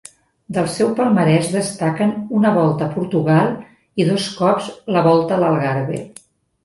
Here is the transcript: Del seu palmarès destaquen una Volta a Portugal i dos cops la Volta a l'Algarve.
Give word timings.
Del 0.55 0.69
seu 0.75 0.87
palmarès 0.99 1.49
destaquen 1.55 2.15
una 2.39 2.53
Volta 2.57 2.87
a 2.87 2.95
Portugal 2.95 3.53
i 4.05 4.09
dos 4.11 4.31
cops 4.41 4.71
la 4.97 5.05
Volta 5.09 5.37
a 5.37 5.41
l'Algarve. 5.45 6.01